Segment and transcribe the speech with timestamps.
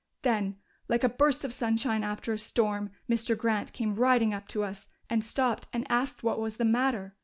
[0.23, 0.57] Then,
[0.89, 3.37] like a burst of sunshine after a storm, Mr.
[3.37, 7.13] Grant came riding up to us and stopped and asked what was the matter.